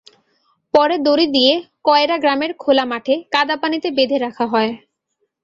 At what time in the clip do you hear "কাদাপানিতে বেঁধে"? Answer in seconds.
3.31-4.17